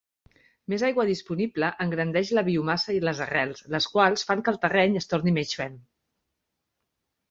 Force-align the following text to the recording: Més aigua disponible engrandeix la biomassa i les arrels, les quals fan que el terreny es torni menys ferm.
Més 0.73 0.85
aigua 0.87 1.05
disponible 1.09 1.69
engrandeix 1.85 2.33
la 2.39 2.45
biomassa 2.49 2.97
i 2.97 3.05
les 3.05 3.23
arrels, 3.29 3.63
les 3.77 3.91
quals 3.95 4.29
fan 4.33 4.45
que 4.45 4.55
el 4.57 4.61
terreny 4.69 5.01
es 5.05 5.13
torni 5.15 5.39
menys 5.41 5.59
ferm. 5.63 5.81